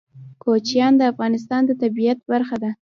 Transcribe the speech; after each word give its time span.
کوچیان 0.43 0.93
د 0.97 1.01
افغانستان 1.11 1.61
د 1.65 1.71
طبیعت 1.81 2.19
برخه 2.31 2.55
ده. 2.63 2.71